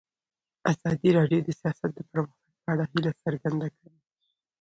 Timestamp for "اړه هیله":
2.73-3.11